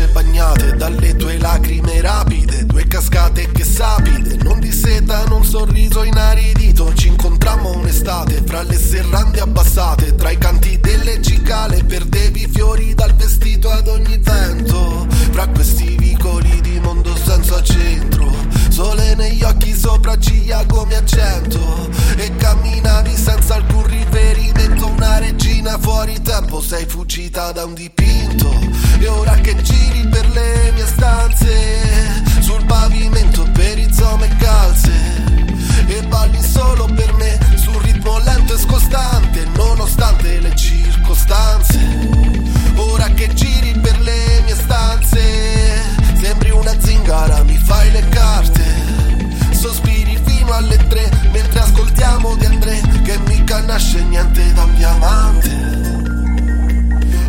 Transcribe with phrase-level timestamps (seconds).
[0.00, 6.02] facce bagnate dalle tue lacrime rapide, due cascate che sapide, non di seta, non sorriso
[6.02, 12.94] inaridito, ci incontrammo un'estate, fra le serrande abbassate, tra i canti delle cicale, perdevi fiori
[12.94, 18.32] dal vestito ad ogni vento, fra questi vicoli di mondo senza centro,
[18.68, 26.20] sole negli occhi sopra sopracciglia come accento, e camminavi senza alcun riferimento, una regina fuori
[26.22, 28.09] tempo, sei fuggita da un dipinto.
[52.00, 55.68] Ascoltiamo di André Che mica nasce niente da un diamante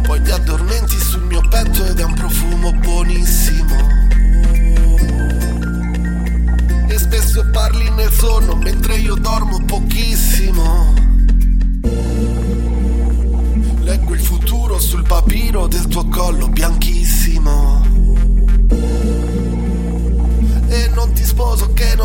[0.03, 3.75] poi ti addormenti sul mio petto ed è un profumo buonissimo.
[6.87, 10.93] E spesso parli nel sonno mentre io dormo pochissimo.
[13.81, 17.90] Leggo il futuro sul papiro del tuo collo bianchissimo.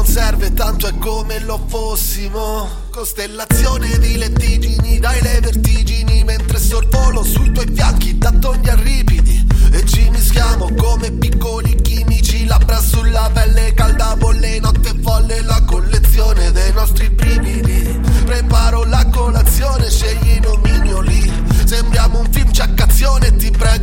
[0.06, 2.68] Serve tanto è come lo fossimo.
[2.90, 9.46] Costellazione di lettigini dai le vertigini Mentre sorvolo sui tuoi fianchi da togni ripidi.
[9.72, 16.52] E ci mischiamo come piccoli chimici Labbra sulla pelle calda bolle notte folle La collezione
[16.52, 18.00] dei nostri brividi.
[18.24, 21.32] Preparo la colazione scegli i nomignoli
[21.64, 23.75] Sembriamo un film ciaccazione ti prego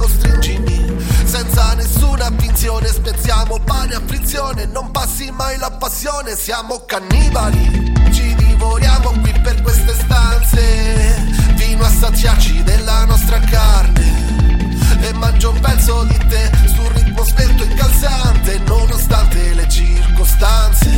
[6.04, 7.94] passione Siamo cannibali.
[8.12, 15.00] Ci divoriamo qui per queste stanze Fino a saziarci della nostra carne.
[15.00, 20.90] E mangio un pezzo di te Sul ritmo spento e calzante Nonostante le circostanze.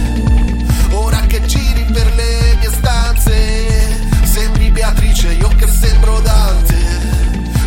[0.91, 6.77] Ora che giri per le mie stanze Sembri Beatrice, io che sembro Dante.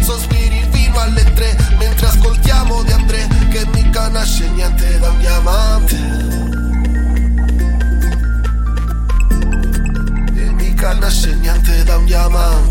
[0.00, 6.27] Sospiri fino alle tre mentre ascoltiamo di André che mica nasce niente da un diamante.
[12.08, 12.67] Niente da